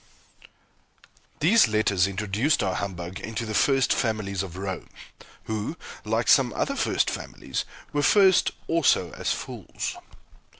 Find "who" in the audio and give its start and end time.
5.43-5.77